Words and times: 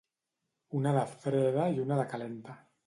Una 0.79 0.95
de 0.95 1.03
freda 1.11 1.69
i 1.77 1.81
una 1.89 2.03
de 2.03 2.11
calenta. 2.17 2.63